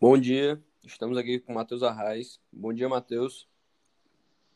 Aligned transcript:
Bom 0.00 0.16
dia, 0.16 0.62
estamos 0.84 1.18
aqui 1.18 1.40
com 1.40 1.52
o 1.52 1.54
Matheus 1.54 1.82
Arraes. 1.82 2.40
Bom 2.52 2.72
dia, 2.72 2.88
Matheus. 2.88 3.48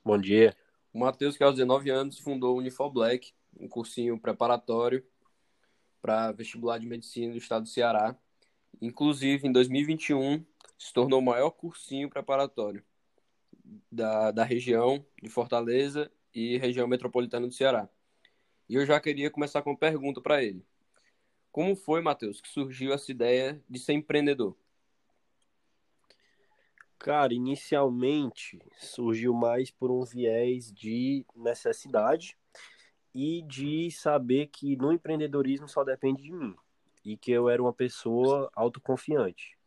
Bom 0.04 0.18
dia. 0.18 0.56
O 0.92 1.00
Matheus, 1.00 1.36
que 1.36 1.42
aos 1.42 1.54
19 1.56 1.90
anos 1.90 2.18
fundou 2.18 2.54
o 2.54 2.58
Unifor 2.58 2.90
Black, 2.90 3.32
um 3.58 3.68
cursinho 3.68 4.18
preparatório 4.18 5.04
para 6.00 6.32
vestibular 6.32 6.78
de 6.78 6.86
medicina 6.86 7.32
do 7.32 7.38
estado 7.38 7.62
do 7.62 7.68
Ceará. 7.68 8.16
Inclusive, 8.80 9.46
em 9.46 9.52
2021, 9.52 10.44
se 10.78 10.92
tornou 10.92 11.20
o 11.20 11.24
maior 11.24 11.50
cursinho 11.50 12.10
preparatório 12.10 12.84
da, 13.90 14.30
da 14.30 14.44
região 14.44 15.04
de 15.22 15.28
Fortaleza 15.28 16.10
e 16.34 16.56
região 16.58 16.86
metropolitana 16.86 17.46
do 17.46 17.52
Ceará. 17.52 17.88
E 18.68 18.74
eu 18.74 18.86
já 18.86 18.98
queria 19.00 19.30
começar 19.30 19.62
com 19.62 19.70
uma 19.70 19.78
pergunta 19.78 20.20
para 20.20 20.42
ele. 20.42 20.64
Como 21.50 21.76
foi, 21.76 22.00
Matheus, 22.00 22.40
que 22.40 22.48
surgiu 22.48 22.92
essa 22.92 23.10
ideia 23.10 23.62
de 23.68 23.78
ser 23.78 23.92
empreendedor? 23.92 24.56
Cara, 27.02 27.34
inicialmente 27.34 28.60
surgiu 28.78 29.34
mais 29.34 29.72
por 29.72 29.90
um 29.90 30.04
viés 30.04 30.72
de 30.72 31.26
necessidade 31.34 32.38
e 33.12 33.42
de 33.42 33.90
saber 33.90 34.46
que 34.46 34.76
no 34.76 34.92
empreendedorismo 34.92 35.66
só 35.68 35.82
depende 35.82 36.22
de 36.22 36.30
mim 36.30 36.54
e 37.04 37.16
que 37.16 37.32
eu 37.32 37.48
era 37.48 37.60
uma 37.60 37.72
pessoa 37.72 38.48
autoconfiante. 38.54 39.58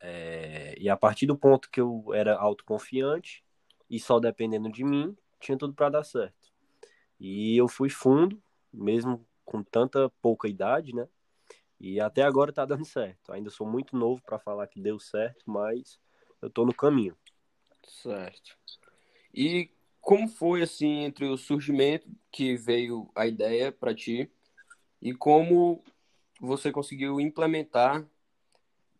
É, 0.00 0.74
e 0.76 0.88
a 0.90 0.96
partir 0.96 1.26
do 1.26 1.38
ponto 1.38 1.70
que 1.70 1.80
eu 1.80 2.12
era 2.12 2.36
autoconfiante 2.36 3.44
e 3.88 4.00
só 4.00 4.18
dependendo 4.18 4.68
de 4.68 4.82
mim, 4.82 5.16
tinha 5.38 5.56
tudo 5.56 5.72
para 5.72 5.88
dar 5.88 6.02
certo. 6.02 6.52
E 7.20 7.56
eu 7.56 7.68
fui 7.68 7.88
fundo, 7.88 8.42
mesmo 8.72 9.24
com 9.44 9.62
tanta 9.62 10.10
pouca 10.20 10.48
idade, 10.48 10.92
né? 10.92 11.08
E 11.78 12.00
até 12.00 12.22
agora 12.22 12.52
tá 12.52 12.64
dando 12.64 12.84
certo. 12.84 13.30
Ainda 13.30 13.50
sou 13.50 13.68
muito 13.68 13.96
novo 13.96 14.20
para 14.20 14.36
falar 14.36 14.66
que 14.66 14.80
deu 14.80 14.98
certo, 14.98 15.44
mas 15.46 16.04
eu 16.40 16.50
tô 16.50 16.64
no 16.64 16.74
caminho. 16.74 17.16
Certo. 17.84 18.56
E 19.34 19.70
como 20.00 20.28
foi 20.28 20.62
assim 20.62 21.04
entre 21.04 21.26
o 21.26 21.36
surgimento 21.36 22.08
que 22.30 22.56
veio 22.56 23.10
a 23.14 23.26
ideia 23.26 23.72
para 23.72 23.94
ti 23.94 24.30
e 25.00 25.12
como 25.12 25.82
você 26.40 26.70
conseguiu 26.70 27.20
implementar 27.20 28.06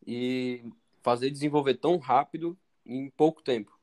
e 0.07 0.65
fazer 1.03 1.31
desenvolver 1.31 1.75
tão 1.75 1.99
rápido 1.99 2.59
em 2.85 3.09
pouco 3.11 3.43
tempo? 3.43 3.77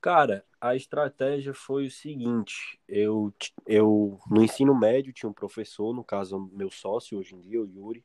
Cara, 0.00 0.44
a 0.60 0.76
estratégia 0.76 1.54
foi 1.54 1.86
o 1.86 1.90
seguinte: 1.90 2.78
eu, 2.86 3.32
eu 3.66 4.20
no 4.30 4.42
ensino 4.42 4.78
médio 4.78 5.12
tinha 5.12 5.30
um 5.30 5.32
professor, 5.32 5.94
no 5.94 6.04
caso 6.04 6.50
meu 6.52 6.70
sócio 6.70 7.18
hoje 7.18 7.34
em 7.34 7.40
dia, 7.40 7.60
o 7.60 7.66
Yuri, 7.66 8.04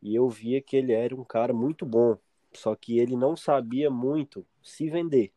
e 0.00 0.14
eu 0.14 0.28
via 0.28 0.62
que 0.62 0.76
ele 0.76 0.92
era 0.92 1.14
um 1.14 1.24
cara 1.24 1.52
muito 1.52 1.84
bom, 1.84 2.16
só 2.54 2.74
que 2.74 2.98
ele 2.98 3.16
não 3.16 3.36
sabia 3.36 3.90
muito 3.90 4.46
se 4.62 4.88
vender. 4.88 5.32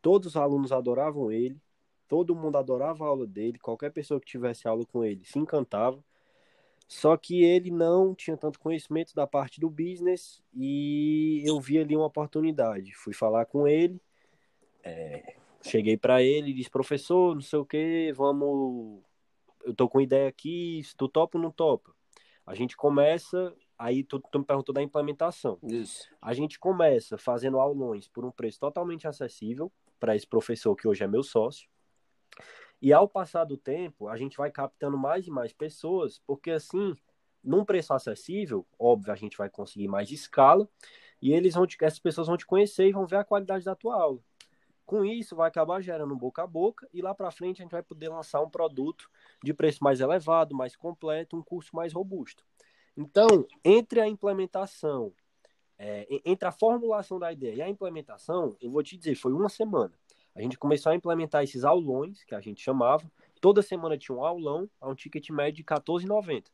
Todos 0.00 0.28
os 0.28 0.36
alunos 0.36 0.72
adoravam 0.72 1.30
ele, 1.30 1.60
todo 2.08 2.34
mundo 2.34 2.58
adorava 2.58 3.04
a 3.04 3.08
aula 3.08 3.26
dele, 3.26 3.58
qualquer 3.58 3.90
pessoa 3.90 4.20
que 4.20 4.26
tivesse 4.26 4.66
aula 4.66 4.84
com 4.86 5.04
ele 5.04 5.24
se 5.24 5.38
encantava. 5.38 6.02
Só 6.88 7.16
que 7.16 7.42
ele 7.42 7.70
não 7.70 8.14
tinha 8.14 8.36
tanto 8.36 8.60
conhecimento 8.60 9.14
da 9.14 9.26
parte 9.26 9.58
do 9.58 9.70
business 9.70 10.42
e 10.52 11.42
eu 11.46 11.58
vi 11.58 11.78
ali 11.78 11.96
uma 11.96 12.06
oportunidade. 12.06 12.94
Fui 12.94 13.14
falar 13.14 13.46
com 13.46 13.66
ele, 13.66 13.98
é, 14.82 15.36
cheguei 15.62 15.96
para 15.96 16.22
ele 16.22 16.50
e 16.50 16.54
disse: 16.54 16.68
professor, 16.68 17.34
não 17.34 17.40
sei 17.40 17.58
o 17.58 17.64
que, 17.64 18.12
vamos. 18.14 19.02
Eu 19.64 19.74
tô 19.74 19.88
com 19.88 20.00
ideia 20.00 20.28
aqui, 20.28 20.82
se 20.84 20.96
tu 20.96 21.08
topa 21.08 21.38
ou 21.38 21.42
não 21.42 21.50
topa. 21.50 21.94
A 22.44 22.54
gente 22.54 22.76
começa 22.76 23.54
Aí 23.82 24.04
tu, 24.04 24.20
tu 24.20 24.38
me 24.38 24.44
perguntou 24.44 24.72
da 24.72 24.80
implementação. 24.80 25.58
Isso. 25.60 26.08
A 26.22 26.32
gente 26.32 26.56
começa 26.56 27.18
fazendo 27.18 27.58
aulões 27.58 28.06
por 28.06 28.24
um 28.24 28.30
preço 28.30 28.60
totalmente 28.60 29.08
acessível 29.08 29.72
para 29.98 30.14
esse 30.14 30.24
professor 30.24 30.76
que 30.76 30.86
hoje 30.86 31.02
é 31.02 31.08
meu 31.08 31.24
sócio. 31.24 31.68
E 32.80 32.92
ao 32.92 33.08
passar 33.08 33.42
do 33.42 33.56
tempo, 33.56 34.06
a 34.06 34.16
gente 34.16 34.36
vai 34.36 34.52
captando 34.52 34.96
mais 34.96 35.26
e 35.26 35.32
mais 35.32 35.52
pessoas, 35.52 36.20
porque 36.24 36.52
assim, 36.52 36.94
num 37.42 37.64
preço 37.64 37.92
acessível, 37.92 38.64
óbvio, 38.78 39.12
a 39.12 39.16
gente 39.16 39.36
vai 39.36 39.50
conseguir 39.50 39.88
mais 39.88 40.12
escala, 40.12 40.68
e 41.20 41.32
eles 41.32 41.54
vão 41.54 41.66
te, 41.66 41.76
essas 41.80 41.98
pessoas 41.98 42.28
vão 42.28 42.36
te 42.36 42.46
conhecer 42.46 42.86
e 42.86 42.92
vão 42.92 43.04
ver 43.04 43.16
a 43.16 43.24
qualidade 43.24 43.64
da 43.64 43.74
tua 43.74 44.00
aula. 44.00 44.20
Com 44.86 45.04
isso, 45.04 45.34
vai 45.34 45.48
acabar 45.48 45.80
gerando 45.80 46.14
boca 46.14 46.44
a 46.44 46.46
boca, 46.46 46.88
e 46.94 47.02
lá 47.02 47.16
para 47.16 47.32
frente 47.32 47.60
a 47.60 47.64
gente 47.64 47.72
vai 47.72 47.82
poder 47.82 48.10
lançar 48.10 48.40
um 48.42 48.48
produto 48.48 49.10
de 49.42 49.52
preço 49.52 49.82
mais 49.82 50.00
elevado, 50.00 50.54
mais 50.54 50.76
completo, 50.76 51.36
um 51.36 51.42
curso 51.42 51.74
mais 51.74 51.92
robusto. 51.92 52.44
Então, 52.96 53.46
entre 53.64 54.00
a 54.00 54.08
implementação, 54.08 55.12
é, 55.78 56.06
entre 56.24 56.46
a 56.46 56.52
formulação 56.52 57.18
da 57.18 57.32
ideia 57.32 57.54
e 57.54 57.62
a 57.62 57.68
implementação, 57.68 58.56
eu 58.60 58.70
vou 58.70 58.82
te 58.82 58.96
dizer, 58.96 59.14
foi 59.14 59.32
uma 59.32 59.48
semana. 59.48 59.92
A 60.34 60.40
gente 60.40 60.58
começou 60.58 60.92
a 60.92 60.94
implementar 60.94 61.42
esses 61.42 61.64
aulões, 61.64 62.24
que 62.24 62.34
a 62.34 62.40
gente 62.40 62.62
chamava. 62.62 63.10
Toda 63.40 63.60
semana 63.62 63.98
tinha 63.98 64.16
um 64.16 64.24
aulão, 64.24 64.68
a 64.80 64.88
um 64.88 64.94
ticket 64.94 65.28
médio 65.30 65.64
de 65.64 65.64
R$14,90. 65.68 66.44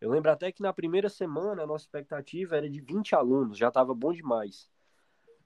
Eu 0.00 0.10
lembro 0.10 0.30
até 0.30 0.50
que 0.52 0.62
na 0.62 0.72
primeira 0.72 1.08
semana 1.08 1.62
a 1.62 1.66
nossa 1.66 1.84
expectativa 1.84 2.56
era 2.56 2.70
de 2.70 2.80
20 2.80 3.14
alunos, 3.14 3.58
já 3.58 3.68
estava 3.68 3.94
bom 3.94 4.12
demais. 4.12 4.68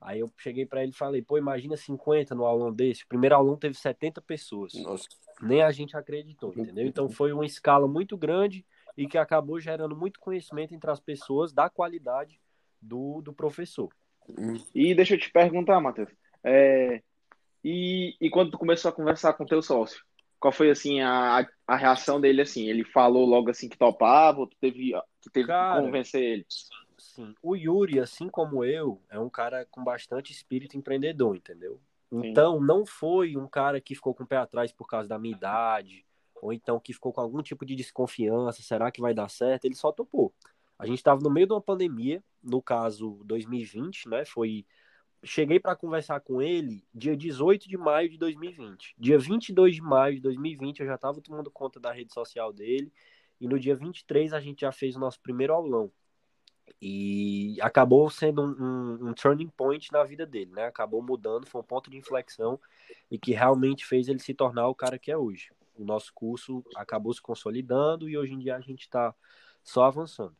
Aí 0.01 0.21
eu 0.21 0.31
cheguei 0.37 0.67
para 0.67 0.83
ele 0.83 0.91
e 0.93 0.95
falei, 0.95 1.23
pô, 1.23 1.39
imagina 1.39 1.77
50 1.77 2.35
no 2.35 2.45
aulão 2.45 2.73
desse. 2.73 3.05
O 3.05 3.09
primeiro 3.09 3.37
aulão 3.37 3.57
teve 3.57 3.77
70 3.79 4.21
pessoas. 4.21 4.75
Nossa. 4.75 5.09
Nem 5.41 5.63
a 5.63 5.71
gente 5.71 5.97
acreditou, 5.97 6.53
entendeu? 6.57 6.87
Então 6.87 7.09
foi 7.09 7.33
uma 7.33 7.47
escala 7.47 7.87
muito 7.87 8.17
grande 8.17 8.67
e 8.97 9.07
que 9.07 9.19
acabou 9.19 9.59
gerando 9.59 9.97
muito 9.97 10.21
conhecimento 10.21 10.75
entre 10.75 10.91
as 10.91 11.01
pessoas 11.01 11.53
da 11.53 11.69
qualidade 11.71 12.41
do, 12.81 13.21
do 13.23 13.33
professor. 13.33 13.91
E 14.75 14.95
deixa 14.95 15.15
eu 15.15 15.19
te 15.19 15.31
perguntar, 15.31 15.81
Matheus, 15.81 16.11
é, 16.45 17.03
e, 17.65 18.17
e 18.21 18.31
quando 18.31 18.51
tu 18.51 18.59
começou 18.59 18.89
a 18.89 18.93
conversar 18.93 19.33
com 19.35 19.47
teu 19.47 19.63
sócio, 19.63 20.05
qual 20.41 20.53
foi 20.53 20.71
assim 20.71 21.01
a, 21.01 21.47
a 21.67 21.77
reação 21.77 22.21
dele 22.21 22.43
assim? 22.43 22.69
Ele 22.69 22.85
falou 22.85 23.25
logo 23.25 23.51
assim 23.51 23.69
que 23.69 23.79
topava, 23.79 24.41
ou 24.41 24.47
tu 24.47 24.57
teve, 24.61 24.93
que 25.21 25.31
teve 25.31 25.47
Cara, 25.47 25.81
que 25.81 25.87
convencer 25.87 26.23
ele? 26.23 26.47
Sim, 26.99 27.35
o 27.43 27.55
Yuri, 27.55 28.01
assim 28.01 28.29
como 28.29 28.65
eu, 28.65 29.01
é 29.09 29.19
um 29.19 29.29
cara 29.29 29.67
com 29.71 29.85
bastante 29.85 30.33
espírito 30.33 30.77
empreendedor, 30.77 31.37
entendeu? 31.37 31.81
Então, 32.11 32.59
Sim. 32.59 32.67
não 32.67 32.85
foi 32.85 33.37
um 33.37 33.49
cara 33.49 33.81
que 33.81 33.95
ficou 33.95 34.15
com 34.15 34.25
o 34.25 34.27
pé 34.27 34.37
atrás 34.37 34.73
por 34.73 34.87
causa 34.87 35.09
da 35.09 35.19
minha 35.19 35.35
idade, 35.35 36.05
ou 36.43 36.53
então 36.53 36.81
que 36.81 36.93
ficou 36.93 37.13
com 37.13 37.21
algum 37.21 37.41
tipo 37.41 37.65
de 37.65 37.77
desconfiança, 37.77 38.63
será 38.63 38.91
que 38.91 39.01
vai 39.01 39.15
dar 39.15 39.31
certo? 39.31 39.65
Ele 39.65 39.77
só 39.77 39.93
topou. 39.93 40.35
A 40.77 40.85
gente 40.85 40.99
estava 40.99 41.21
no 41.23 41.31
meio 41.31 41.47
de 41.47 41.53
uma 41.53 41.61
pandemia, 41.61 42.23
no 42.43 42.61
caso 42.61 43.23
2020, 43.25 44.09
né? 44.09 44.25
Foi 44.25 44.67
cheguei 45.23 45.61
para 45.61 45.77
conversar 45.77 46.19
com 46.19 46.43
ele 46.43 46.85
dia 46.93 47.17
18 47.17 47.69
de 47.69 47.79
maio 47.79 48.11
de 48.11 48.19
2020. 48.19 48.93
Dia 48.99 49.21
22 49.21 49.77
de 49.77 49.83
maio 49.83 50.17
de 50.17 50.21
2020 50.21 50.81
eu 50.81 50.87
já 50.87 50.97
estava 50.97 51.21
tomando 51.21 51.49
conta 51.49 51.79
da 51.79 51.93
rede 51.93 52.13
social 52.13 52.53
dele 52.53 52.93
e 53.41 53.47
no 53.47 53.57
dia 53.57 53.77
23 53.77 54.33
a 54.33 54.41
gente 54.41 54.63
já 54.63 54.73
fez 54.73 54.97
o 54.97 54.99
nosso 54.99 55.21
primeiro 55.21 55.55
aulão. 55.55 55.93
E 56.81 57.57
acabou 57.61 58.11
sendo 58.11 58.43
um, 58.43 58.51
um, 58.51 59.09
um, 59.11 59.15
turning 59.15 59.49
point 59.49 59.93
na 59.93 60.03
vida 60.03 60.27
dele, 60.27 60.51
né? 60.51 60.67
Acabou 60.67 61.01
mudando, 61.01 61.47
foi 61.47 61.61
um 61.61 61.65
ponto 61.65 61.89
de 61.89 61.97
inflexão 61.97 62.59
e 63.09 63.17
que 63.17 63.31
realmente 63.31 63.87
fez 63.87 64.09
ele 64.09 64.19
se 64.19 64.35
tornar 64.35 64.67
o 64.67 64.75
cara 64.75 64.99
que 64.99 65.13
é 65.13 65.17
hoje 65.17 65.51
o 65.83 65.87
nosso 65.87 66.13
curso 66.15 66.65
acabou 66.77 67.13
se 67.13 67.21
consolidando 67.21 68.09
e 68.09 68.17
hoje 68.17 68.33
em 68.33 68.39
dia 68.39 68.57
a 68.57 68.61
gente 68.61 68.83
está 68.83 69.15
só 69.63 69.85
avançando. 69.85 70.37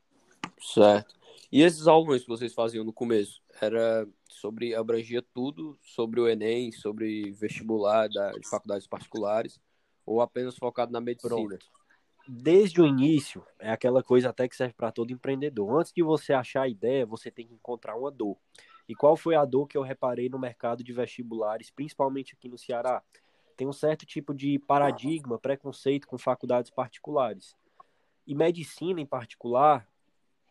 Certo. 0.61 1.15
E 1.51 1.63
esses 1.63 1.87
aulões 1.87 2.23
que 2.23 2.29
vocês 2.29 2.55
faziam 2.55 2.85
no 2.85 2.93
começo, 2.93 3.43
era 3.61 4.07
sobre, 4.29 4.75
abrangia 4.75 5.23
tudo 5.35 5.79
sobre 5.83 6.21
o 6.21 6.29
Enem, 6.29 6.73
sobre 6.73 7.31
vestibular 7.33 8.09
da, 8.09 8.33
de 8.33 8.49
faculdades 8.49 8.87
particulares, 8.87 9.61
ou 10.07 10.21
apenas 10.21 10.57
focado 10.57 10.93
na 10.93 11.01
medicina? 11.01 11.35
Pronto. 11.35 11.67
Desde 12.29 12.81
o 12.81 12.87
início, 12.87 13.45
é 13.59 13.71
aquela 13.71 14.03
coisa 14.03 14.31
até 14.31 14.49
que 14.49 14.55
serve 14.55 14.75
para 14.75 14.93
todo 14.93 15.13
empreendedor. 15.13 15.81
Antes 15.81 15.93
de 15.93 16.03
você 16.03 16.33
achar 16.33 16.63
a 16.63 16.69
ideia, 16.69 17.05
você 17.05 17.31
tem 17.31 17.47
que 17.47 17.55
encontrar 17.55 17.97
uma 17.97 18.11
dor. 18.11 18.37
E 18.89 18.95
qual 18.95 19.17
foi 19.17 19.35
a 19.35 19.45
dor 19.45 19.67
que 19.67 19.77
eu 19.77 19.83
reparei 19.83 20.29
no 20.29 20.39
mercado 20.39 20.85
de 20.85 20.93
vestibulares, 20.93 21.71
principalmente 21.71 22.35
aqui 22.35 22.49
no 22.49 22.59
Ceará? 22.59 23.03
Tem 23.57 23.67
um 23.67 23.73
certo 23.73 24.05
tipo 24.07 24.35
de 24.35 24.59
paradigma, 24.59 25.39
preconceito 25.39 26.07
com 26.07 26.19
faculdades 26.19 26.71
particulares. 26.71 27.55
E 28.27 28.35
medicina, 28.35 29.01
em 29.01 29.07
particular, 29.07 29.87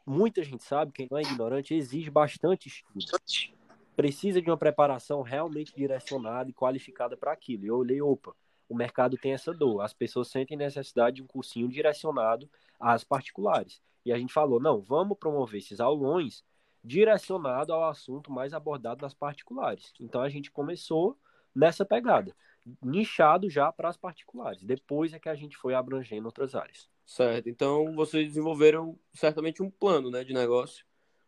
muita 0.05 0.43
gente 0.43 0.63
sabe, 0.63 0.91
quem 0.91 1.07
não 1.09 1.17
é 1.17 1.21
ignorante, 1.21 1.73
exige 1.73 2.09
bastante 2.09 2.67
estudo. 2.67 3.19
Precisa 3.95 4.41
de 4.41 4.49
uma 4.49 4.57
preparação 4.57 5.21
realmente 5.21 5.75
direcionada 5.75 6.49
e 6.49 6.53
qualificada 6.53 7.15
para 7.15 7.31
aquilo. 7.31 7.65
Eu 7.65 7.77
olhei, 7.77 8.01
opa, 8.01 8.35
o 8.67 8.75
mercado 8.75 9.17
tem 9.17 9.33
essa 9.33 9.53
dor. 9.53 9.81
As 9.81 9.93
pessoas 9.93 10.29
sentem 10.29 10.57
necessidade 10.57 11.17
de 11.17 11.23
um 11.23 11.27
cursinho 11.27 11.67
direcionado 11.67 12.49
às 12.79 13.03
particulares. 13.03 13.81
E 14.05 14.11
a 14.11 14.17
gente 14.17 14.33
falou, 14.33 14.59
não, 14.59 14.81
vamos 14.81 15.17
promover 15.17 15.59
esses 15.59 15.79
aulões 15.79 16.43
direcionado 16.83 17.73
ao 17.73 17.87
assunto 17.89 18.31
mais 18.31 18.53
abordado 18.53 19.01
nas 19.01 19.13
particulares. 19.13 19.93
Então 19.99 20.21
a 20.21 20.29
gente 20.29 20.49
começou 20.49 21.17
nessa 21.53 21.85
pegada 21.85 22.35
nichado 22.81 23.49
já 23.49 23.71
para 23.71 23.89
as 23.89 23.97
particulares. 23.97 24.63
Depois 24.63 25.13
é 25.13 25.19
que 25.19 25.29
a 25.29 25.35
gente 25.35 25.57
foi 25.57 25.73
abrangendo 25.73 26.25
outras 26.25 26.55
áreas. 26.55 26.89
Certo. 27.05 27.49
Então 27.49 27.93
vocês 27.95 28.27
desenvolveram 28.27 28.97
certamente 29.13 29.61
um 29.61 29.69
plano, 29.69 30.09
né, 30.09 30.23
de 30.23 30.33
negócio 30.33 30.85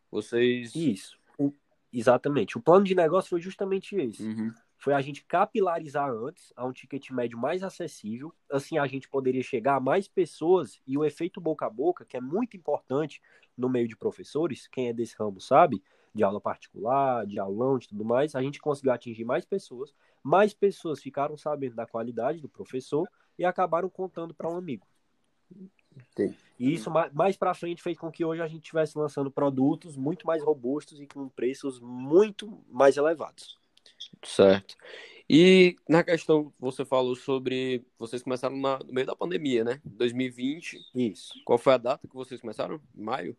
Vocês. 0.10 0.76
Isso. 0.76 1.18
O... 1.38 1.52
Exatamente. 1.92 2.58
O 2.58 2.62
plano 2.62 2.86
de 2.86 2.96
negócio 2.96 3.30
foi 3.30 3.42
justamente 3.42 3.96
esse. 3.96 4.24
Uhum. 4.24 4.54
Foi 4.78 4.94
a 4.94 5.02
gente 5.02 5.24
capilarizar 5.24 6.10
antes 6.10 6.52
a 6.56 6.66
um 6.66 6.74
ticket 6.74 7.10
médio 7.12 7.38
mais 7.38 7.64
acessível. 7.64 8.34
Assim 8.52 8.78
a 8.78 8.86
gente 8.86 9.08
poderia 9.08 9.42
chegar 9.42 9.76
a 9.76 9.80
mais 9.80 10.08
pessoas 10.08 10.82
e 10.86 10.98
o 10.98 11.06
efeito 11.06 11.40
boca 11.40 11.66
a 11.66 11.70
boca, 11.70 12.06
que 12.06 12.18
é 12.18 12.22
muito 12.22 12.58
importante 12.58 13.22
no 13.58 13.70
meio 13.70 13.88
de 13.88 13.96
professores, 13.96 14.68
quem 14.68 14.90
é 14.90 14.94
desse 14.94 15.16
ramo 15.18 15.40
sabe, 15.40 15.82
de 16.14 16.24
aula 16.24 16.40
particular, 16.40 17.26
de 17.26 17.40
aulão, 17.40 17.78
de 17.78 17.88
tudo 17.88 18.06
mais, 18.06 18.36
a 18.36 18.42
gente 18.42 18.60
conseguiu 18.60 18.92
atingir 18.92 19.26
mais 19.26 19.46
pessoas, 19.46 19.94
mais 20.22 20.54
pessoas 20.54 21.02
ficaram 21.02 21.36
sabendo 21.36 21.76
da 21.76 21.86
qualidade 21.86 22.40
do 22.40 22.50
professor 22.50 23.08
e 23.38 23.44
acabaram 23.44 23.90
contando 23.90 24.34
para 24.34 24.50
um 24.50 24.58
amigo. 24.58 24.86
Sim. 26.16 26.36
E 26.60 26.74
isso 26.74 26.92
mais 27.14 27.36
para 27.38 27.54
frente 27.54 27.82
fez 27.82 27.98
com 27.98 28.12
que 28.12 28.26
hoje 28.26 28.42
a 28.42 28.48
gente 28.48 28.64
estivesse 28.64 28.98
lançando 28.98 29.32
produtos 29.32 29.96
muito 29.96 30.26
mais 30.26 30.44
robustos 30.44 31.00
e 31.00 31.08
com 31.08 31.30
preços 31.30 31.80
muito 31.80 32.64
mais 32.70 32.98
elevados. 32.98 33.58
Certo. 34.24 34.76
E 35.30 35.76
na 35.88 36.04
questão, 36.04 36.54
você 36.60 36.84
falou 36.84 37.16
sobre. 37.16 37.86
Vocês 37.98 38.22
começaram 38.22 38.58
na, 38.58 38.80
no 38.80 38.94
meio 38.94 39.08
da 39.08 39.16
pandemia, 39.16 39.64
né? 39.64 39.82
2020. 39.86 40.80
Isso. 40.94 41.34
Qual 41.46 41.58
foi 41.58 41.74
a 41.74 41.78
data 41.78 42.08
que 42.08 42.16
vocês 42.16 42.42
começaram? 42.42 42.80
Maio? 42.94 43.36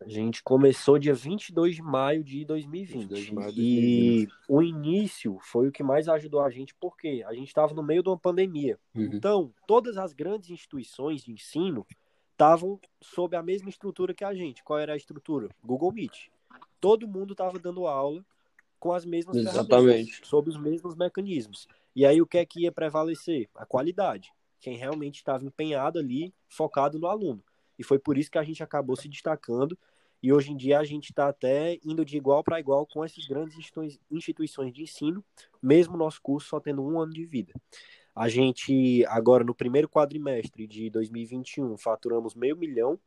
A 0.00 0.08
gente 0.08 0.42
começou 0.42 0.98
dia 0.98 1.14
22 1.14 1.76
de 1.76 1.82
maio 1.82 2.22
de 2.22 2.44
2020. 2.44 3.08
De 3.08 3.34
maio 3.34 3.52
de 3.52 3.58
2020. 3.58 3.58
E 3.58 4.28
o 4.46 4.62
início 4.62 5.38
foi 5.40 5.68
o 5.68 5.72
que 5.72 5.82
mais 5.82 6.06
ajudou 6.08 6.42
a 6.42 6.50
gente, 6.50 6.74
porque 6.74 7.24
a 7.26 7.32
gente 7.32 7.48
estava 7.48 7.72
no 7.72 7.82
meio 7.82 8.02
de 8.02 8.08
uma 8.10 8.18
pandemia. 8.18 8.78
Uhum. 8.94 9.10
Então, 9.12 9.54
todas 9.66 9.96
as 9.96 10.12
grandes 10.12 10.50
instituições 10.50 11.22
de 11.22 11.32
ensino 11.32 11.86
estavam 12.32 12.78
sob 13.00 13.34
a 13.34 13.42
mesma 13.42 13.70
estrutura 13.70 14.12
que 14.12 14.24
a 14.24 14.34
gente. 14.34 14.62
Qual 14.62 14.78
era 14.78 14.92
a 14.92 14.96
estrutura? 14.96 15.48
Google 15.64 15.92
Meet. 15.92 16.28
Todo 16.78 17.08
mundo 17.08 17.32
estava 17.32 17.58
dando 17.58 17.86
aula 17.86 18.22
com 18.78 18.92
as 18.92 19.06
mesmas 19.06 19.36
Exatamente. 19.36 20.20
sob 20.26 20.50
os 20.50 20.58
mesmos 20.58 20.94
mecanismos. 20.94 21.66
E 21.94 22.04
aí 22.04 22.20
o 22.20 22.26
que 22.26 22.36
é 22.36 22.44
que 22.44 22.60
ia 22.64 22.72
prevalecer? 22.72 23.48
A 23.54 23.64
qualidade. 23.64 24.30
Quem 24.60 24.76
realmente 24.76 25.16
estava 25.16 25.44
empenhado 25.44 25.98
ali, 25.98 26.34
focado 26.48 26.98
no 26.98 27.06
aluno. 27.06 27.42
E 27.78 27.84
foi 27.84 27.98
por 27.98 28.16
isso 28.16 28.30
que 28.30 28.38
a 28.38 28.42
gente 28.42 28.62
acabou 28.62 28.96
se 28.96 29.08
destacando. 29.08 29.78
E 30.22 30.32
hoje 30.32 30.52
em 30.52 30.56
dia 30.56 30.78
a 30.78 30.84
gente 30.84 31.10
está 31.10 31.28
até 31.28 31.78
indo 31.84 32.04
de 32.04 32.16
igual 32.16 32.42
para 32.42 32.58
igual 32.58 32.86
com 32.86 33.04
essas 33.04 33.24
grandes 33.26 33.56
instituições 34.10 34.72
de 34.72 34.82
ensino, 34.82 35.24
mesmo 35.62 35.96
nosso 35.96 36.20
curso 36.22 36.48
só 36.48 36.60
tendo 36.60 36.82
um 36.82 36.98
ano 36.98 37.12
de 37.12 37.24
vida. 37.24 37.52
A 38.14 38.28
gente, 38.28 39.04
agora 39.06 39.44
no 39.44 39.54
primeiro 39.54 39.88
quadrimestre 39.88 40.66
de 40.66 40.88
2021, 40.88 41.76
faturamos 41.76 42.34
meio 42.34 42.56
milhão, 42.56 42.98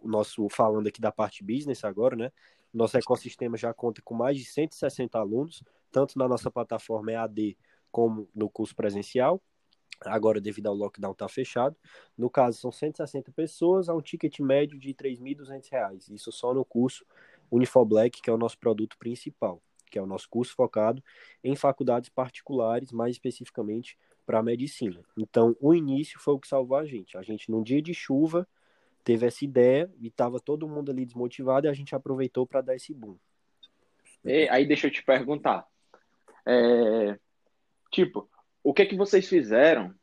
o 0.00 0.06
nosso 0.06 0.46
falando 0.50 0.86
aqui 0.86 1.00
da 1.00 1.10
parte 1.10 1.42
business 1.42 1.84
agora, 1.84 2.14
né? 2.14 2.30
Nosso 2.72 2.98
ecossistema 2.98 3.56
já 3.56 3.72
conta 3.72 4.02
com 4.02 4.14
mais 4.14 4.36
de 4.36 4.44
160 4.44 5.18
alunos, 5.18 5.62
tanto 5.90 6.18
na 6.18 6.28
nossa 6.28 6.50
plataforma 6.50 7.12
EAD 7.12 7.56
como 7.90 8.28
no 8.34 8.50
curso 8.50 8.76
presencial 8.76 9.42
agora 10.04 10.40
devido 10.40 10.66
ao 10.66 10.74
lockdown 10.74 11.12
está 11.12 11.28
fechado. 11.28 11.76
No 12.16 12.30
caso, 12.30 12.58
são 12.58 12.70
160 12.70 13.32
pessoas 13.32 13.88
a 13.88 13.94
um 13.94 14.00
ticket 14.00 14.38
médio 14.40 14.78
de 14.78 14.88
R$ 14.88 14.94
3.200. 14.94 16.10
Isso 16.10 16.30
só 16.32 16.54
no 16.54 16.64
curso 16.64 17.04
Unifoblack, 17.50 18.20
que 18.20 18.30
é 18.30 18.32
o 18.32 18.38
nosso 18.38 18.58
produto 18.58 18.96
principal, 18.98 19.62
que 19.90 19.98
é 19.98 20.02
o 20.02 20.06
nosso 20.06 20.28
curso 20.28 20.54
focado 20.54 21.02
em 21.42 21.56
faculdades 21.56 22.08
particulares, 22.10 22.92
mais 22.92 23.12
especificamente 23.12 23.98
para 24.26 24.42
medicina. 24.42 25.02
Então, 25.16 25.56
o 25.58 25.74
início 25.74 26.20
foi 26.20 26.34
o 26.34 26.38
que 26.38 26.46
salvou 26.46 26.76
a 26.76 26.84
gente. 26.84 27.16
A 27.16 27.22
gente, 27.22 27.50
num 27.50 27.62
dia 27.62 27.80
de 27.80 27.94
chuva, 27.94 28.46
teve 29.02 29.26
essa 29.26 29.42
ideia 29.42 29.90
e 29.98 30.08
estava 30.08 30.38
todo 30.38 30.68
mundo 30.68 30.90
ali 30.90 31.06
desmotivado 31.06 31.66
e 31.66 31.70
a 31.70 31.72
gente 31.72 31.94
aproveitou 31.94 32.46
para 32.46 32.60
dar 32.60 32.76
esse 32.76 32.92
boom. 32.92 33.16
E, 34.22 34.46
aí, 34.50 34.66
deixa 34.66 34.88
eu 34.88 34.90
te 34.90 35.02
perguntar. 35.02 35.66
É, 36.44 37.18
tipo, 37.90 38.28
o 38.68 38.74
que 38.74 38.82
é 38.82 38.86
que 38.86 38.96
vocês 38.96 39.26
fizeram 39.26 39.94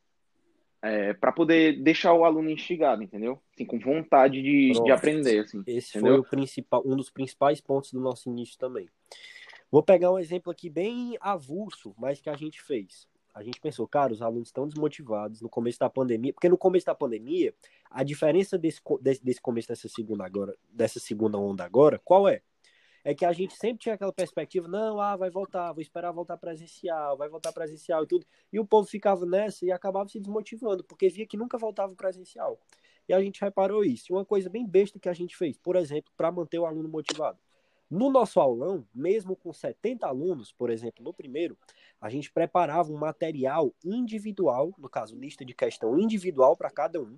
é, 0.82 1.14
para 1.14 1.30
poder 1.30 1.80
deixar 1.84 2.12
o 2.12 2.24
aluno 2.24 2.50
instigado, 2.50 3.00
entendeu? 3.00 3.40
Assim, 3.54 3.64
com 3.64 3.78
vontade 3.78 4.42
de, 4.42 4.72
de 4.72 4.90
aprender, 4.90 5.38
assim. 5.38 5.62
Esse 5.68 5.96
entendeu? 5.96 6.14
foi 6.14 6.20
o 6.20 6.24
principal, 6.24 6.82
um 6.84 6.96
dos 6.96 7.08
principais 7.08 7.60
pontos 7.60 7.92
do 7.92 8.00
nosso 8.00 8.28
início 8.28 8.58
também. 8.58 8.88
Vou 9.70 9.84
pegar 9.84 10.10
um 10.10 10.18
exemplo 10.18 10.50
aqui 10.50 10.68
bem 10.68 11.16
avulso, 11.20 11.94
mas 11.96 12.20
que 12.20 12.28
a 12.28 12.34
gente 12.34 12.60
fez. 12.60 13.06
A 13.32 13.40
gente 13.40 13.60
pensou, 13.60 13.86
cara, 13.86 14.12
os 14.12 14.20
alunos 14.20 14.48
estão 14.48 14.66
desmotivados 14.66 15.40
no 15.40 15.48
começo 15.48 15.78
da 15.78 15.88
pandemia, 15.88 16.32
porque 16.32 16.48
no 16.48 16.58
começo 16.58 16.86
da 16.86 16.94
pandemia, 16.94 17.54
a 17.88 18.02
diferença 18.02 18.58
desse, 18.58 18.80
desse, 19.00 19.24
desse 19.24 19.40
começo 19.40 19.68
dessa 19.68 19.88
segunda 19.88 20.26
agora, 20.26 20.56
dessa 20.72 20.98
segunda 20.98 21.38
onda 21.38 21.64
agora, 21.64 22.00
qual 22.04 22.28
é? 22.28 22.42
É 23.06 23.14
que 23.14 23.24
a 23.24 23.32
gente 23.32 23.54
sempre 23.54 23.78
tinha 23.78 23.94
aquela 23.94 24.12
perspectiva, 24.12 24.66
não, 24.66 25.00
ah, 25.00 25.14
vai 25.14 25.30
voltar, 25.30 25.72
vou 25.72 25.80
esperar 25.80 26.10
voltar 26.10 26.36
presencial, 26.36 27.16
vai 27.16 27.28
voltar 27.28 27.52
presencial 27.52 28.02
e 28.02 28.06
tudo. 28.08 28.26
E 28.52 28.58
o 28.58 28.66
povo 28.66 28.88
ficava 28.88 29.24
nessa 29.24 29.64
e 29.64 29.70
acabava 29.70 30.08
se 30.08 30.18
desmotivando, 30.18 30.82
porque 30.82 31.08
via 31.08 31.24
que 31.24 31.36
nunca 31.36 31.56
voltava 31.56 31.94
presencial. 31.94 32.58
E 33.08 33.14
a 33.14 33.20
gente 33.20 33.40
reparou 33.40 33.84
isso. 33.84 34.12
Uma 34.12 34.24
coisa 34.24 34.50
bem 34.50 34.66
besta 34.66 34.98
que 34.98 35.08
a 35.08 35.12
gente 35.12 35.36
fez, 35.36 35.56
por 35.56 35.76
exemplo, 35.76 36.12
para 36.16 36.32
manter 36.32 36.58
o 36.58 36.66
aluno 36.66 36.88
motivado. 36.88 37.38
No 37.88 38.10
nosso 38.10 38.40
aulão, 38.40 38.84
mesmo 38.92 39.36
com 39.36 39.52
70 39.52 40.04
alunos, 40.04 40.50
por 40.50 40.68
exemplo, 40.68 41.04
no 41.04 41.14
primeiro, 41.14 41.56
a 42.00 42.10
gente 42.10 42.32
preparava 42.32 42.92
um 42.92 42.98
material 42.98 43.72
individual, 43.84 44.74
no 44.76 44.88
caso, 44.88 45.16
lista 45.16 45.44
de 45.44 45.54
questão 45.54 45.96
individual 45.96 46.56
para 46.56 46.72
cada 46.72 47.00
um, 47.00 47.16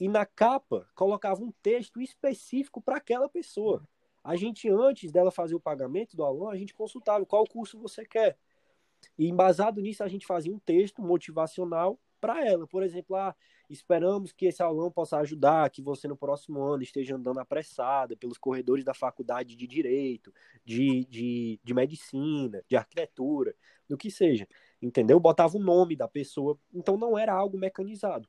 e 0.00 0.08
na 0.08 0.26
capa 0.26 0.84
colocava 0.96 1.44
um 1.44 1.52
texto 1.62 2.00
específico 2.00 2.82
para 2.82 2.96
aquela 2.96 3.28
pessoa. 3.28 3.86
A 4.26 4.34
gente, 4.34 4.68
antes 4.68 5.12
dela 5.12 5.30
fazer 5.30 5.54
o 5.54 5.60
pagamento 5.60 6.16
do 6.16 6.24
aluno, 6.24 6.50
a 6.50 6.56
gente 6.56 6.74
consultava 6.74 7.24
qual 7.24 7.46
curso 7.46 7.78
você 7.78 8.04
quer. 8.04 8.36
E 9.16 9.28
embasado 9.28 9.80
nisso, 9.80 10.02
a 10.02 10.08
gente 10.08 10.26
fazia 10.26 10.52
um 10.52 10.58
texto 10.58 11.00
motivacional 11.00 11.96
para 12.20 12.44
ela. 12.44 12.66
Por 12.66 12.82
exemplo, 12.82 13.14
ah, 13.14 13.36
esperamos 13.70 14.32
que 14.32 14.46
esse 14.46 14.60
aluno 14.60 14.90
possa 14.90 15.18
ajudar, 15.18 15.70
que 15.70 15.80
você 15.80 16.08
no 16.08 16.16
próximo 16.16 16.60
ano 16.60 16.82
esteja 16.82 17.14
andando 17.14 17.38
apressada 17.38 18.16
pelos 18.16 18.36
corredores 18.36 18.84
da 18.84 18.92
faculdade 18.92 19.54
de 19.54 19.64
Direito, 19.64 20.34
de, 20.64 21.04
de, 21.04 21.60
de 21.62 21.72
Medicina, 21.72 22.64
de 22.66 22.74
Arquitetura, 22.74 23.54
do 23.88 23.96
que 23.96 24.10
seja. 24.10 24.48
Entendeu? 24.82 25.20
Botava 25.20 25.56
o 25.56 25.60
nome 25.60 25.94
da 25.94 26.08
pessoa. 26.08 26.58
Então 26.74 26.96
não 26.96 27.16
era 27.16 27.32
algo 27.32 27.56
mecanizado. 27.56 28.28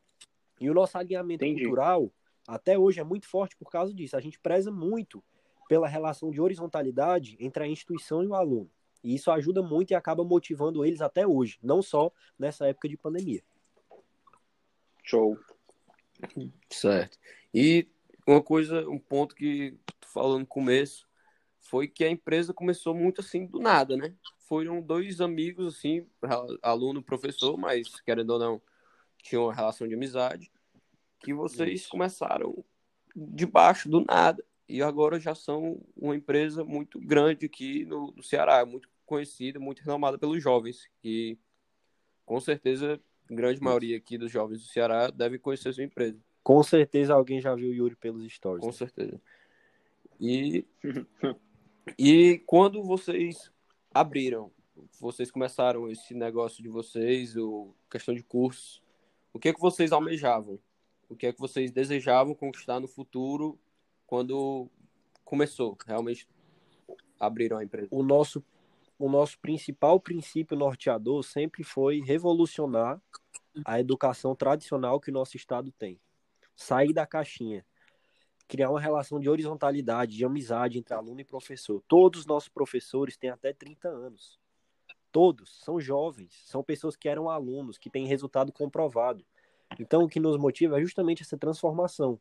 E 0.62 0.70
o 0.70 0.76
nosso 0.76 0.96
alinhamento 0.96 1.44
Entendi. 1.44 1.62
cultural, 1.62 2.14
até 2.48 2.78
hoje, 2.78 3.00
é 3.00 3.04
muito 3.04 3.28
forte 3.28 3.58
por 3.58 3.72
causa 3.72 3.92
disso. 3.92 4.16
A 4.16 4.22
gente 4.22 4.40
preza 4.40 4.72
muito 4.72 5.24
pela 5.68 5.88
relação 5.88 6.32
de 6.32 6.42
horizontalidade 6.42 7.38
entre 7.40 7.64
a 7.64 7.68
instituição 7.68 8.24
e 8.24 8.28
o 8.28 8.36
aluno. 8.36 8.70
E 9.04 9.16
isso 9.16 9.32
ajuda 9.32 9.62
muito 9.62 9.92
e 9.92 9.96
acaba 9.96 10.24
motivando 10.24 10.84
eles 10.84 11.02
até 11.02 11.26
hoje, 11.26 11.60
não 11.62 11.82
só 11.82 12.12
nessa 12.38 12.68
época 12.68 12.90
de 12.90 12.98
pandemia. 12.98 13.44
Show. 15.04 15.38
Certo. 16.70 17.18
E 17.54 17.88
uma 18.26 18.42
coisa, 18.42 18.88
um 18.90 19.00
ponto 19.00 19.36
que 19.36 19.78
tu 20.00 20.08
falou 20.10 20.40
no 20.40 20.46
começo, 20.46 21.08
foi 21.60 21.88
que 21.88 22.04
a 22.04 22.10
empresa 22.10 22.54
começou 22.54 22.94
muito 22.94 23.22
assim 23.22 23.46
do 23.46 23.60
nada, 23.60 23.96
né? 23.96 24.14
Foram 24.40 24.82
dois 24.82 25.20
amigos, 25.22 25.76
assim, 25.76 26.08
aluno, 26.62 27.04
professor, 27.04 27.58
mas 27.58 28.00
querendo 28.02 28.32
ou 28.32 28.40
não, 28.40 28.62
tinham 29.22 29.44
uma 29.44 29.54
relação 29.54 29.88
de 29.88 29.94
amizade, 29.94 30.52
que 31.20 31.34
vocês 31.34 31.82
Isso. 31.82 31.90
começaram 31.90 32.64
debaixo 33.16 33.90
do 33.90 34.06
nada 34.06 34.44
e 34.68 34.82
agora 34.82 35.20
já 35.20 35.34
são 35.34 35.82
uma 35.96 36.16
empresa 36.16 36.64
muito 36.64 37.00
grande 37.00 37.46
aqui 37.46 37.86
no, 37.86 38.12
no 38.12 38.24
Ceará, 38.24 38.66
muito 38.66 38.90
conhecida, 39.06 39.60
muito 39.60 39.80
renomada 39.80 40.18
pelos 40.18 40.44
jovens, 40.44 40.90
que 41.02 41.40
com 42.26 42.40
certeza 42.42 43.00
a 43.30 43.34
grande 43.34 43.62
maioria 43.62 43.98
aqui 43.98 44.18
dos 44.18 44.32
jovens 44.32 44.62
do 44.62 44.68
Ceará 44.68 45.10
deve 45.10 45.40
conhecer 45.40 45.74
sua 45.74 45.84
empresa. 45.84 46.20
Com 46.44 46.62
certeza 46.64 47.14
alguém 47.14 47.40
já 47.40 47.56
viu 47.56 47.70
o 47.70 47.74
Yuri 47.74 47.96
pelos 47.96 48.32
stories. 48.34 48.62
Com 48.62 48.68
né? 48.68 48.74
certeza. 48.74 49.22
E, 50.20 50.66
e 51.98 52.42
quando 52.46 52.84
vocês 52.84 53.52
abriram, 53.94 54.52
vocês 55.00 55.32
começaram 55.32 55.90
esse 55.90 56.14
negócio 56.14 56.62
de 56.62 56.70
vocês, 56.70 57.38
o 57.38 57.74
questão 57.90 58.14
de 58.14 58.24
cursos, 58.24 58.82
o 59.34 59.40
que 59.40 59.50
é 59.50 59.54
que 59.54 59.62
vocês 59.62 59.92
almejavam? 59.92 60.60
O 61.10 61.16
que 61.16 61.28
é 61.28 61.32
que 61.34 61.40
vocês 61.40 61.72
desejavam 61.72 62.36
conquistar 62.36 62.80
no 62.80 62.88
futuro 62.88 63.58
quando 64.08 64.70
começou, 65.26 65.78
realmente 65.86 66.28
abriram 67.20 67.58
a 67.58 67.64
empresa? 67.64 67.90
O 67.92 68.02
nosso, 68.02 68.44
o 68.98 69.10
nosso 69.10 69.38
principal 69.40 70.00
princípio 70.00 70.58
norteador 70.58 71.22
sempre 71.24 71.64
foi 71.64 72.00
revolucionar 72.00 73.00
a 73.66 73.80
educação 73.80 74.34
tradicional 74.34 75.00
que 75.00 75.12
o 75.12 75.14
nosso 75.14 75.36
estado 75.36 75.72
tem. 75.74 76.00
Sair 76.56 76.94
da 76.94 77.06
caixinha. 77.06 77.66
Criar 78.48 78.70
uma 78.70 78.80
relação 78.80 79.20
de 79.20 79.30
horizontalidade, 79.30 80.16
de 80.16 80.24
amizade 80.24 80.80
entre 80.80 80.94
aluno 80.94 81.20
e 81.20 81.26
professor. 81.26 81.84
Todos 81.86 82.22
os 82.22 82.26
nossos 82.26 82.48
professores 82.48 83.18
têm 83.18 83.30
até 83.30 83.52
30 83.52 83.90
anos. 83.90 84.40
Todos 85.12 85.60
são 85.64 85.82
jovens, 85.82 86.44
são 86.46 86.64
pessoas 86.64 86.96
que 86.96 87.10
eram 87.10 87.30
alunos, 87.30 87.78
que 87.78 87.90
têm 87.90 88.08
resultado 88.08 88.54
comprovado. 88.54 89.26
Então, 89.78 90.04
o 90.04 90.08
que 90.08 90.20
nos 90.20 90.38
motiva 90.38 90.78
é 90.78 90.82
justamente 90.82 91.24
essa 91.24 91.38
transformação 91.38 92.18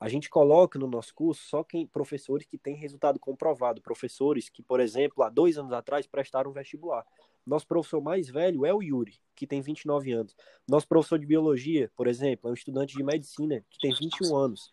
A 0.00 0.08
gente 0.08 0.30
coloca 0.30 0.78
no 0.78 0.86
nosso 0.86 1.14
curso 1.14 1.42
só 1.44 1.62
quem 1.62 1.86
professores 1.86 2.46
que 2.46 2.56
têm 2.56 2.74
resultado 2.74 3.20
comprovado, 3.20 3.82
professores 3.82 4.48
que, 4.48 4.62
por 4.62 4.80
exemplo, 4.80 5.22
há 5.22 5.28
dois 5.28 5.58
anos 5.58 5.74
atrás 5.74 6.06
prestaram 6.06 6.50
vestibular. 6.52 7.04
Nosso 7.46 7.66
professor 7.66 8.00
mais 8.00 8.30
velho 8.30 8.64
é 8.64 8.72
o 8.72 8.82
Yuri, 8.82 9.20
que 9.36 9.46
tem 9.46 9.60
29 9.60 10.12
anos. 10.12 10.34
Nosso 10.66 10.88
professor 10.88 11.18
de 11.18 11.26
biologia, 11.26 11.90
por 11.94 12.06
exemplo, 12.06 12.48
é 12.48 12.50
um 12.50 12.54
estudante 12.54 12.96
de 12.96 13.02
medicina 13.02 13.62
que 13.68 13.78
tem 13.78 13.92
21 13.92 14.34
anos. 14.34 14.72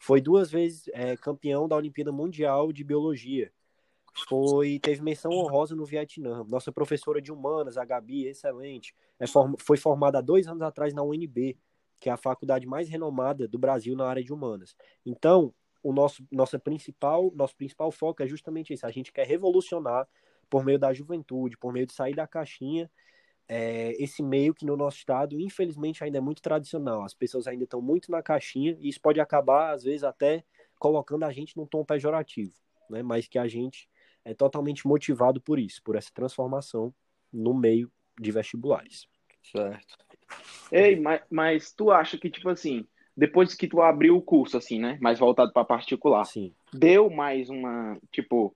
Foi 0.00 0.20
duas 0.20 0.50
vezes 0.50 0.88
é, 0.92 1.16
campeão 1.16 1.68
da 1.68 1.76
Olimpíada 1.76 2.10
Mundial 2.10 2.72
de 2.72 2.82
Biologia. 2.82 3.52
Foi, 4.28 4.78
teve 4.80 5.02
menção 5.02 5.30
honrosa 5.32 5.76
no 5.76 5.84
Vietnã. 5.84 6.44
Nossa 6.48 6.72
professora 6.72 7.22
de 7.22 7.32
humanas, 7.32 7.76
a 7.76 7.84
Gabi, 7.84 8.26
excelente. 8.26 8.94
É, 9.20 9.24
foi 9.58 9.76
formada 9.76 10.18
há 10.18 10.20
dois 10.20 10.46
anos 10.48 10.62
atrás 10.62 10.92
na 10.92 11.02
UNB, 11.02 11.56
que 12.04 12.10
é 12.10 12.12
a 12.12 12.18
faculdade 12.18 12.66
mais 12.66 12.86
renomada 12.86 13.48
do 13.48 13.58
Brasil 13.58 13.96
na 13.96 14.06
área 14.06 14.22
de 14.22 14.30
humanas. 14.30 14.76
Então, 15.06 15.54
o 15.82 15.90
nosso, 15.90 16.22
nossa 16.30 16.58
principal, 16.58 17.32
nosso 17.34 17.56
principal 17.56 17.90
foco 17.90 18.22
é 18.22 18.26
justamente 18.26 18.74
isso. 18.74 18.86
A 18.86 18.90
gente 18.90 19.10
quer 19.10 19.26
revolucionar 19.26 20.06
por 20.50 20.62
meio 20.66 20.78
da 20.78 20.92
juventude, 20.92 21.56
por 21.56 21.72
meio 21.72 21.86
de 21.86 21.94
sair 21.94 22.14
da 22.14 22.26
caixinha, 22.26 22.90
é, 23.48 23.92
esse 23.92 24.22
meio 24.22 24.52
que 24.52 24.66
no 24.66 24.76
nosso 24.76 24.98
estado, 24.98 25.40
infelizmente, 25.40 26.04
ainda 26.04 26.18
é 26.18 26.20
muito 26.20 26.42
tradicional. 26.42 27.02
As 27.04 27.14
pessoas 27.14 27.46
ainda 27.46 27.64
estão 27.64 27.80
muito 27.80 28.10
na 28.10 28.22
caixinha 28.22 28.76
e 28.78 28.90
isso 28.90 29.00
pode 29.00 29.18
acabar, 29.18 29.72
às 29.72 29.84
vezes, 29.84 30.04
até 30.04 30.44
colocando 30.78 31.22
a 31.22 31.32
gente 31.32 31.56
num 31.56 31.64
tom 31.64 31.86
pejorativo, 31.86 32.52
né? 32.90 33.02
mas 33.02 33.26
que 33.26 33.38
a 33.38 33.48
gente 33.48 33.88
é 34.26 34.34
totalmente 34.34 34.86
motivado 34.86 35.40
por 35.40 35.58
isso, 35.58 35.82
por 35.82 35.96
essa 35.96 36.10
transformação 36.12 36.94
no 37.32 37.54
meio 37.54 37.90
de 38.20 38.30
vestibulares. 38.30 39.08
Certo. 39.42 40.03
Ei, 40.70 40.96
mas, 40.96 41.20
mas 41.30 41.72
tu 41.72 41.90
acha 41.90 42.18
que, 42.18 42.30
tipo 42.30 42.48
assim, 42.48 42.86
depois 43.16 43.54
que 43.54 43.68
tu 43.68 43.80
abriu 43.80 44.16
o 44.16 44.22
curso, 44.22 44.56
assim, 44.56 44.78
né? 44.78 44.98
Mais 45.00 45.18
voltado 45.18 45.52
para 45.52 45.64
particular, 45.64 46.24
Sim. 46.24 46.52
deu 46.72 47.08
mais 47.08 47.48
uma, 47.48 47.98
tipo, 48.10 48.54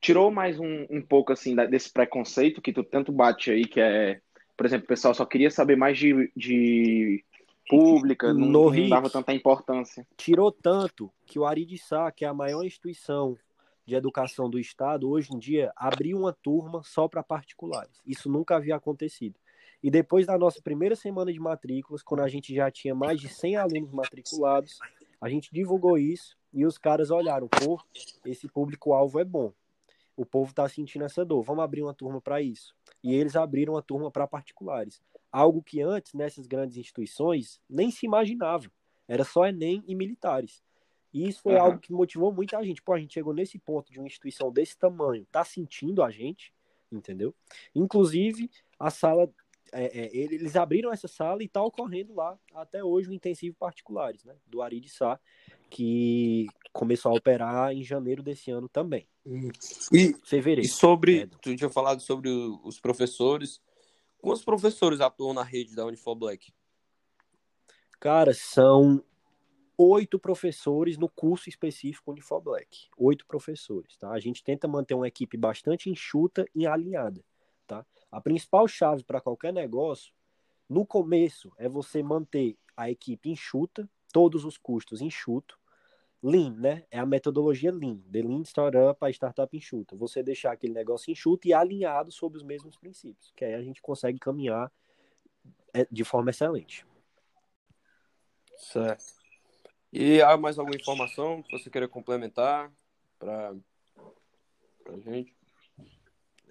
tirou 0.00 0.30
mais 0.30 0.58
um, 0.58 0.86
um 0.90 1.02
pouco 1.02 1.32
assim 1.32 1.54
desse 1.54 1.92
preconceito 1.92 2.62
que 2.62 2.72
tu 2.72 2.82
tanto 2.82 3.12
bate 3.12 3.50
aí, 3.50 3.64
que 3.64 3.80
é, 3.80 4.20
por 4.56 4.66
exemplo, 4.66 4.84
o 4.84 4.88
pessoal 4.88 5.14
só 5.14 5.24
queria 5.24 5.50
saber 5.50 5.76
mais 5.76 5.98
de, 5.98 6.32
de 6.36 7.24
pública, 7.68 8.32
não, 8.32 8.46
no 8.46 8.70
não 8.72 8.88
dava 8.88 9.10
tanta 9.10 9.32
importância. 9.32 10.06
Tirou 10.16 10.50
tanto 10.50 11.12
que 11.26 11.38
o 11.38 11.46
Aridissá, 11.46 12.10
que 12.10 12.24
é 12.24 12.28
a 12.28 12.34
maior 12.34 12.64
instituição 12.64 13.36
de 13.86 13.94
educação 13.94 14.48
do 14.48 14.58
estado, 14.58 15.08
hoje 15.08 15.32
em 15.32 15.38
dia 15.38 15.72
abriu 15.76 16.18
uma 16.18 16.32
turma 16.32 16.82
só 16.82 17.08
para 17.08 17.22
particulares. 17.22 18.00
Isso 18.06 18.30
nunca 18.30 18.56
havia 18.56 18.76
acontecido. 18.76 19.38
E 19.82 19.90
depois 19.90 20.26
da 20.26 20.36
nossa 20.36 20.60
primeira 20.60 20.94
semana 20.94 21.32
de 21.32 21.40
matrículas, 21.40 22.02
quando 22.02 22.20
a 22.20 22.28
gente 22.28 22.54
já 22.54 22.70
tinha 22.70 22.94
mais 22.94 23.20
de 23.20 23.28
100 23.28 23.56
alunos 23.56 23.92
matriculados, 23.92 24.78
a 25.20 25.28
gente 25.28 25.50
divulgou 25.52 25.96
isso 25.96 26.36
e 26.52 26.66
os 26.66 26.76
caras 26.76 27.10
olharam, 27.10 27.48
pô, 27.48 27.80
esse 28.24 28.48
público-alvo 28.48 29.18
é 29.18 29.24
bom 29.24 29.52
o 30.20 30.26
povo 30.26 30.50
está 30.50 30.68
sentindo 30.68 31.06
essa 31.06 31.24
dor, 31.24 31.42
vamos 31.42 31.64
abrir 31.64 31.82
uma 31.82 31.94
turma 31.94 32.20
para 32.20 32.42
isso. 32.42 32.76
E 33.02 33.14
eles 33.14 33.36
abriram 33.36 33.72
uma 33.72 33.82
turma 33.82 34.10
para 34.10 34.26
particulares. 34.26 35.00
Algo 35.32 35.62
que 35.62 35.80
antes, 35.80 36.12
nessas 36.12 36.46
grandes 36.46 36.76
instituições, 36.76 37.58
nem 37.66 37.90
se 37.90 38.04
imaginava. 38.04 38.70
Era 39.08 39.24
só 39.24 39.46
Enem 39.46 39.82
e 39.86 39.94
militares. 39.94 40.62
E 41.10 41.26
isso 41.26 41.40
foi 41.40 41.54
uhum. 41.54 41.62
algo 41.62 41.78
que 41.78 41.90
motivou 41.90 42.30
muita 42.30 42.62
gente. 42.62 42.82
Pô, 42.82 42.92
a 42.92 42.98
gente 42.98 43.14
chegou 43.14 43.32
nesse 43.32 43.58
ponto 43.58 43.90
de 43.90 43.98
uma 43.98 44.06
instituição 44.06 44.52
desse 44.52 44.76
tamanho, 44.76 45.26
tá 45.32 45.42
sentindo 45.42 46.02
a 46.02 46.10
gente, 46.10 46.52
entendeu? 46.92 47.34
Inclusive, 47.74 48.50
a 48.78 48.90
sala, 48.90 49.26
é, 49.72 49.84
é, 49.84 50.16
eles 50.16 50.56
abriram 50.56 50.92
essa 50.92 51.08
sala 51.08 51.42
e 51.42 51.48
tá 51.48 51.62
ocorrendo 51.62 52.14
lá 52.14 52.38
até 52.54 52.82
hoje 52.82 53.08
o 53.08 53.12
intensivo 53.12 53.56
particulares, 53.58 54.24
né? 54.24 54.36
Do 54.46 54.62
Ari 54.62 54.80
de 54.80 54.88
Sá, 54.88 55.18
que 55.68 56.46
começou 56.72 57.12
a 57.12 57.14
operar 57.14 57.72
em 57.72 57.82
janeiro 57.82 58.22
desse 58.22 58.50
ano 58.50 58.68
também. 58.68 59.06
E, 59.92 60.14
Fevereiro. 60.24 60.66
E 60.66 60.68
sobre, 60.68 61.20
é. 61.20 61.26
tu 61.26 61.54
tinha 61.54 61.70
falado 61.70 62.00
sobre 62.00 62.28
os 62.30 62.80
professores. 62.80 63.60
Quantos 64.18 64.44
professores 64.44 65.00
atuam 65.00 65.32
na 65.32 65.42
rede 65.42 65.74
da 65.74 65.86
Unifor 65.86 66.14
Black? 66.14 66.52
Cara, 67.98 68.32
são 68.34 69.02
oito 69.76 70.18
professores 70.18 70.98
no 70.98 71.08
curso 71.08 71.48
específico 71.48 72.10
Unifor 72.10 72.40
Black. 72.40 72.88
Oito 72.98 73.26
professores, 73.26 73.96
tá? 73.96 74.10
A 74.10 74.20
gente 74.20 74.42
tenta 74.44 74.68
manter 74.68 74.94
uma 74.94 75.08
equipe 75.08 75.36
bastante 75.36 75.88
enxuta 75.88 76.46
e 76.54 76.66
alinhada, 76.66 77.24
tá? 77.66 77.84
A 78.10 78.20
principal 78.20 78.66
chave 78.66 79.04
para 79.04 79.20
qualquer 79.20 79.52
negócio, 79.52 80.12
no 80.68 80.86
começo, 80.86 81.52
é 81.56 81.68
você 81.68 82.02
manter 82.02 82.56
a 82.76 82.90
equipe 82.90 83.30
enxuta, 83.30 83.88
todos 84.12 84.44
os 84.44 84.56
custos 84.56 85.00
enxuto, 85.00 85.58
Lean, 86.22 86.54
né? 86.54 86.84
É 86.90 86.98
a 86.98 87.06
metodologia 87.06 87.72
Lean, 87.72 87.98
The 88.12 88.22
Lean 88.22 88.42
Startup, 88.42 88.96
a 89.00 89.10
startup 89.10 89.56
enxuta. 89.56 89.96
Você 89.96 90.22
deixar 90.22 90.52
aquele 90.52 90.74
negócio 90.74 91.10
enxuto 91.10 91.48
e 91.48 91.54
alinhado 91.54 92.12
sobre 92.12 92.36
os 92.36 92.44
mesmos 92.44 92.76
princípios, 92.76 93.32
que 93.34 93.44
aí 93.44 93.54
a 93.54 93.62
gente 93.62 93.80
consegue 93.80 94.18
caminhar 94.18 94.70
é, 95.72 95.86
de 95.90 96.04
forma 96.04 96.30
excelente. 96.30 96.86
Certo. 98.56 99.04
E 99.92 100.20
há 100.20 100.36
mais 100.36 100.58
alguma 100.58 100.76
informação 100.76 101.42
que 101.42 101.58
você 101.58 101.70
queira 101.70 101.88
complementar 101.88 102.70
para 103.18 103.54
a 104.86 104.98
gente? 104.98 105.39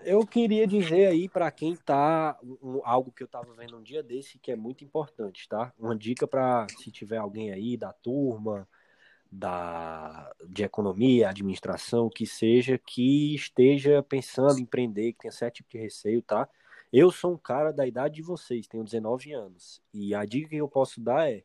Eu 0.03 0.25
queria 0.25 0.65
dizer 0.65 1.07
aí 1.07 1.27
para 1.27 1.51
quem 1.51 1.75
tá 1.75 2.37
um, 2.61 2.81
algo 2.83 3.11
que 3.11 3.23
eu 3.23 3.25
estava 3.25 3.53
vendo 3.53 3.77
um 3.77 3.83
dia 3.83 4.01
desse 4.01 4.39
que 4.39 4.51
é 4.51 4.55
muito 4.55 4.83
importante, 4.83 5.47
tá? 5.47 5.73
Uma 5.77 5.95
dica 5.95 6.27
para 6.27 6.67
se 6.77 6.89
tiver 6.89 7.17
alguém 7.17 7.51
aí 7.51 7.75
da 7.75 7.91
turma, 7.91 8.67
da, 9.31 10.31
de 10.47 10.63
economia, 10.63 11.29
administração, 11.29 12.09
que 12.09 12.25
seja, 12.25 12.77
que 12.77 13.35
esteja 13.35 14.01
pensando 14.01 14.59
em 14.59 14.63
empreender, 14.63 15.13
que 15.13 15.19
tenha 15.19 15.31
certo 15.31 15.55
tipo 15.55 15.69
de 15.69 15.77
receio, 15.77 16.21
tá? 16.21 16.47
Eu 16.91 17.11
sou 17.11 17.33
um 17.33 17.37
cara 17.37 17.71
da 17.71 17.85
idade 17.85 18.15
de 18.15 18.21
vocês, 18.21 18.67
tenho 18.67 18.83
19 18.83 19.31
anos. 19.33 19.81
E 19.93 20.15
a 20.15 20.25
dica 20.25 20.49
que 20.49 20.55
eu 20.55 20.67
posso 20.67 20.99
dar 20.99 21.29
é 21.29 21.43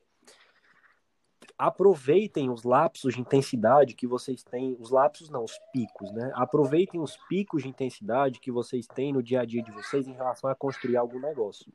aproveitem 1.57 2.51
os 2.51 2.65
lapsos 2.65 3.15
de 3.15 3.21
intensidade 3.21 3.95
que 3.95 4.07
vocês 4.07 4.43
têm, 4.43 4.77
os 4.79 4.91
lapsos 4.91 5.31
não, 5.31 5.45
os 5.45 5.59
picos, 5.73 6.11
né? 6.13 6.33
Aproveitem 6.35 7.01
os 7.01 7.17
picos 7.29 7.63
de 7.63 7.69
intensidade 7.69 8.41
que 8.41 8.51
vocês 8.51 8.87
têm 8.87 9.13
no 9.13 9.23
dia 9.23 9.41
a 9.41 9.45
dia 9.45 9.63
de 9.63 9.71
vocês 9.71 10.07
em 10.09 10.13
relação 10.13 10.51
a 10.51 10.55
construir 10.55 10.97
algum 10.97 11.21
negócio 11.21 11.73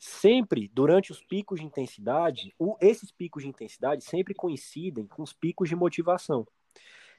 sempre 0.00 0.70
durante 0.72 1.12
os 1.12 1.22
picos 1.22 1.60
de 1.60 1.66
intensidade, 1.66 2.54
o, 2.58 2.74
esses 2.80 3.12
picos 3.12 3.42
de 3.42 3.50
intensidade 3.50 4.02
sempre 4.02 4.32
coincidem 4.32 5.06
com 5.06 5.22
os 5.22 5.34
picos 5.34 5.68
de 5.68 5.76
motivação. 5.76 6.48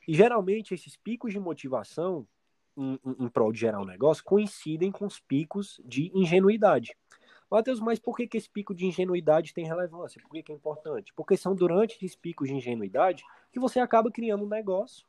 E 0.07 0.15
geralmente 0.15 0.73
esses 0.73 0.97
picos 0.97 1.31
de 1.31 1.39
motivação 1.39 2.27
em, 2.75 2.99
em, 3.05 3.25
em 3.25 3.29
prol 3.29 3.51
de 3.51 3.59
gerar 3.59 3.79
um 3.79 3.85
negócio 3.85 4.23
coincidem 4.23 4.91
com 4.91 5.05
os 5.05 5.19
picos 5.19 5.79
de 5.85 6.11
ingenuidade. 6.15 6.97
Matheus, 7.51 7.81
mas 7.81 7.99
por 7.99 8.15
que, 8.15 8.25
que 8.25 8.37
esse 8.37 8.49
pico 8.49 8.73
de 8.73 8.85
ingenuidade 8.85 9.53
tem 9.53 9.65
relevância? 9.65 10.21
Por 10.21 10.31
que, 10.31 10.41
que 10.41 10.53
é 10.53 10.55
importante? 10.55 11.13
Porque 11.13 11.35
são 11.35 11.53
durante 11.53 11.97
esses 11.97 12.15
picos 12.15 12.47
de 12.47 12.55
ingenuidade 12.55 13.25
que 13.51 13.59
você 13.59 13.79
acaba 13.81 14.09
criando 14.09 14.45
um 14.45 14.47
negócio 14.47 15.05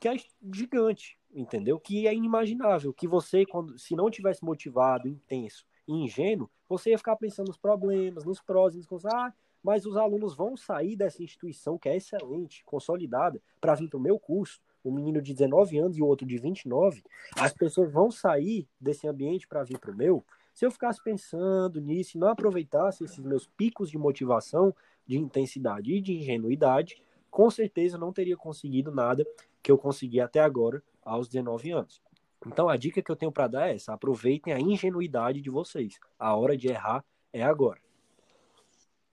que 0.00 0.08
é 0.08 0.16
gigante, 0.52 1.16
entendeu? 1.32 1.78
Que 1.78 2.08
é 2.08 2.14
inimaginável. 2.14 2.92
Que 2.92 3.06
você, 3.06 3.46
quando, 3.46 3.78
se 3.78 3.94
não 3.94 4.10
tivesse 4.10 4.44
motivado, 4.44 5.08
intenso 5.08 5.64
ingênuo, 5.86 6.50
você 6.68 6.90
ia 6.90 6.98
ficar 6.98 7.16
pensando 7.16 7.46
nos 7.46 7.56
problemas, 7.56 8.24
nos 8.24 8.40
prós 8.40 8.74
e 8.74 8.78
nos 8.78 8.86
contras. 8.86 9.14
Ah, 9.14 9.32
mas 9.62 9.86
os 9.86 9.96
alunos 9.96 10.34
vão 10.34 10.56
sair 10.56 10.96
dessa 10.96 11.22
instituição 11.22 11.78
que 11.78 11.88
é 11.88 11.96
excelente, 11.96 12.62
consolidada, 12.64 13.40
para 13.60 13.74
vir 13.74 13.88
para 13.88 13.98
o 13.98 14.02
meu 14.02 14.18
curso. 14.18 14.60
Um 14.84 14.92
menino 14.92 15.20
de 15.20 15.32
19 15.32 15.78
anos 15.78 15.96
e 15.96 16.02
outro 16.02 16.26
de 16.26 16.38
29. 16.38 17.02
As 17.36 17.52
pessoas 17.52 17.92
vão 17.92 18.10
sair 18.10 18.68
desse 18.80 19.06
ambiente 19.08 19.46
para 19.46 19.64
vir 19.64 19.78
para 19.78 19.90
o 19.90 19.96
meu. 19.96 20.24
Se 20.58 20.66
eu 20.66 20.72
ficasse 20.72 21.00
pensando 21.00 21.80
nisso 21.80 22.16
e 22.16 22.20
não 22.20 22.30
aproveitasse 22.30 23.04
esses 23.04 23.20
meus 23.20 23.46
picos 23.46 23.88
de 23.88 23.96
motivação, 23.96 24.74
de 25.06 25.16
intensidade 25.16 25.94
e 25.94 26.00
de 26.00 26.14
ingenuidade, 26.14 27.00
com 27.30 27.48
certeza 27.48 27.94
eu 27.94 28.00
não 28.00 28.12
teria 28.12 28.36
conseguido 28.36 28.90
nada 28.90 29.24
que 29.62 29.70
eu 29.70 29.78
consegui 29.78 30.20
até 30.20 30.40
agora 30.40 30.82
aos 31.04 31.28
19 31.28 31.70
anos. 31.70 32.02
Então 32.44 32.68
a 32.68 32.76
dica 32.76 33.00
que 33.00 33.08
eu 33.08 33.14
tenho 33.14 33.30
para 33.30 33.46
dar 33.46 33.68
é 33.68 33.76
essa: 33.76 33.92
aproveitem 33.92 34.52
a 34.52 34.58
ingenuidade 34.58 35.40
de 35.40 35.48
vocês. 35.48 36.00
A 36.18 36.34
hora 36.34 36.56
de 36.56 36.66
errar 36.66 37.04
é 37.32 37.44
agora. 37.44 37.80